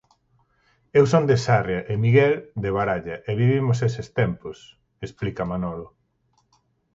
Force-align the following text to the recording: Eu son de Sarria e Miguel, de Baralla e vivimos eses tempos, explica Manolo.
Eu 0.99 1.05
son 1.13 1.23
de 1.29 1.37
Sarria 1.45 1.81
e 1.91 1.93
Miguel, 2.03 2.33
de 2.63 2.69
Baralla 2.77 3.15
e 3.29 3.31
vivimos 3.41 3.77
eses 3.87 4.07
tempos, 4.19 4.57
explica 5.05 5.49
Manolo. 5.51 5.87